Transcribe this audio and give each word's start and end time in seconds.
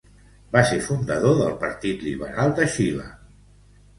Va 0.53 0.61
ser 0.69 0.77
fundador 0.85 1.35
del 1.41 1.51
Partit 1.65 2.01
Liberal 2.07 2.55
de 2.61 2.67
Xile. 2.79 3.05